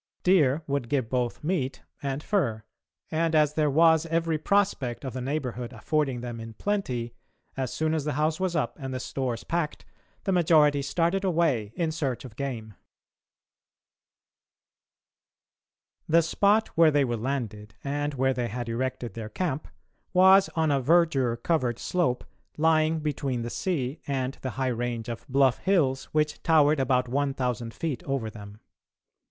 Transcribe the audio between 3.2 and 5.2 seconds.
as there was every prospect of